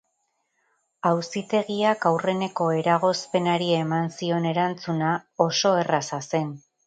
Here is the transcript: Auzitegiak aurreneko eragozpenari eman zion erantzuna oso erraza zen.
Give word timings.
Auzitegiak 1.09 2.07
aurreneko 2.11 2.69
eragozpenari 2.79 3.69
eman 3.81 4.09
zion 4.15 4.49
erantzuna 4.53 5.11
oso 5.49 5.75
erraza 5.85 6.23
zen. 6.35 6.51